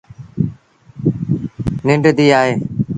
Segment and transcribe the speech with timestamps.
[1.85, 2.61] ننڊ ڌيٚ آئي۔ ا